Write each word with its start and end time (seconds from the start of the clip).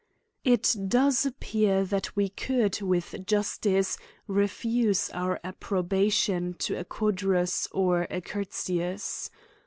'^ 0.01 0.03
It 0.43 0.75
does 0.89 1.27
appear 1.27 1.85
that 1.85 2.15
we 2.15 2.29
could 2.29 2.81
with 2.81 3.27
justice 3.27 3.99
refuse 4.25 5.11
our 5.11 5.39
approbation 5.43 6.55
to 6.55 6.79
a 6.79 6.83
Codrus 6.83 7.67
or 7.71 8.07
a 8.09 8.19
Curtius. 8.19 9.29